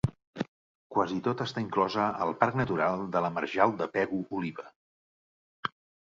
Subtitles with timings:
[0.93, 4.65] Quasi tota està inclosa al Parc Natural de la Marjal de Pego-Oliva.